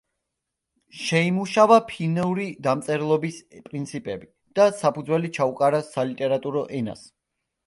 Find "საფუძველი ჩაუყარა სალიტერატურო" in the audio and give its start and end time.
4.81-6.67